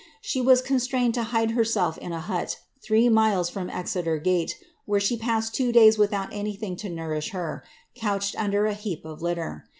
She 0.19 0.41
was 0.41 0.63
constrained 0.63 1.15
> 1.15 1.15
hide 1.15 1.51
herself 1.51 1.95
in 1.99 2.11
a 2.11 2.19
hut^ 2.27 2.55
three 2.81 3.07
miles 3.07 3.51
from 3.51 3.69
Exeter 3.69 4.17
gate, 4.17 4.55
where 4.87 4.99
she 4.99 5.15
passed 5.15 5.59
ro 5.59 5.67
dayv 5.67 5.99
without 5.99 6.29
anything 6.33 6.75
to 6.77 6.89
nourish 6.89 7.33
her, 7.33 7.63
couched 7.93 8.35
under 8.35 8.65
a 8.65 8.73
heap 8.73 9.05
of 9.05 9.19
tier.' 9.19 9.65